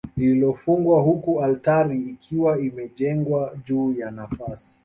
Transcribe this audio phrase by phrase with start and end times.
[0.17, 4.79] Lililofungwa huku altari ikiwa imejengwa juu ya nafasi